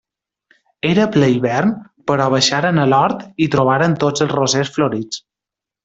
Era 0.91 1.03
a 1.03 1.11
ple 1.15 1.27
hivern, 1.33 1.73
però 2.11 2.27
baixaren 2.37 2.83
a 2.85 2.89
l’hort 2.95 3.23
i 3.47 3.49
trobaren 3.57 3.97
tots 4.05 4.27
els 4.27 4.35
rosers 4.39 4.77
florits. 4.81 5.25